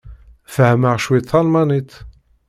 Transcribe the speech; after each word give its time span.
Fehhmeɣ 0.53 0.95
cwiṭ 1.03 1.25
talmanit. 1.29 1.91